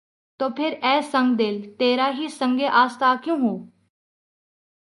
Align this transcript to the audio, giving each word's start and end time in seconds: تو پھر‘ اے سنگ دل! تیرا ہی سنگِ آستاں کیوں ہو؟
تو 0.39 0.49
پھر‘ 0.49 0.73
اے 0.83 0.95
سنگ 1.11 1.35
دل! 1.37 1.55
تیرا 1.79 2.09
ہی 2.17 2.27
سنگِ 2.29 2.63
آستاں 2.83 3.15
کیوں 3.23 3.37
ہو؟ 3.41 3.53